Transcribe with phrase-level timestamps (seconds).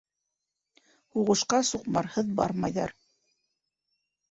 [1.17, 2.97] Һуғышҡа суҡмарһыҙ бармайҙар.